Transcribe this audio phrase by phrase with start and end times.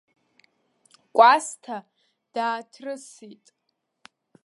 [1.15, 1.77] Кәасҭа
[2.33, 3.45] дааҭрысит.